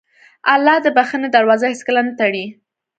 الله 0.53 0.77
د 0.83 0.87
بښنې 0.95 1.29
دروازه 1.35 1.65
هېڅکله 1.73 2.01
نه 2.07 2.13
تړي. 2.19 2.45